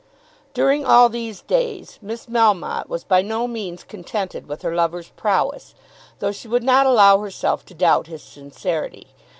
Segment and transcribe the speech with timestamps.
[0.55, 5.75] During all these days Miss Melmotte was by no means contented with her lover's prowess,
[6.17, 9.09] though she would not allow herself to doubt his sincerity.